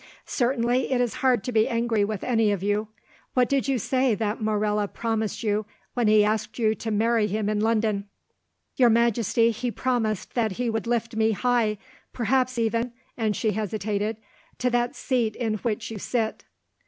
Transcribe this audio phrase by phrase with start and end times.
[0.25, 2.87] Certainly it is hard to be angry with any of you.
[3.35, 7.47] What did you say that Morella promised you when he asked you to marry him
[7.47, 8.07] in London?"
[8.77, 11.77] "Your Majesty, he promised that he would lift me high,
[12.13, 16.45] perhaps even"—and she hesitated—"to that seat in which you sit."